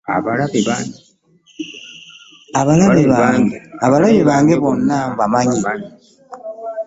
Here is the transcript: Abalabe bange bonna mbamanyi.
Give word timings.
Abalabe 3.85 4.21
bange 4.27 4.55
bonna 4.61 4.97
mbamanyi. 5.11 5.59